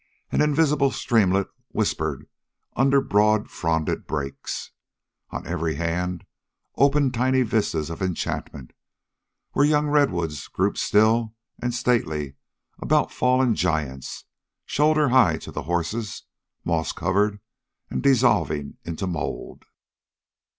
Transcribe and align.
An 0.31 0.41
invisible 0.41 0.89
streamlet 0.89 1.47
whispered 1.73 2.25
under 2.75 2.99
broad 3.01 3.51
fronded 3.51 4.07
brakes. 4.07 4.71
On 5.29 5.45
every 5.45 5.75
hand 5.75 6.25
opened 6.75 7.13
tiny 7.13 7.43
vistas 7.43 7.91
of 7.91 8.01
enchantment, 8.01 8.73
where 9.51 9.63
young 9.63 9.85
redwoods 9.89 10.47
grouped 10.47 10.79
still 10.79 11.35
and 11.61 11.71
stately 11.71 12.33
about 12.79 13.11
fallen 13.11 13.53
giants, 13.53 14.25
shoulder 14.65 15.09
high 15.09 15.37
to 15.37 15.51
the 15.51 15.61
horses, 15.69 16.23
moss 16.65 16.91
covered 16.93 17.39
and 17.91 18.01
dissolving 18.01 18.77
into 18.83 19.05
mold. 19.05 19.65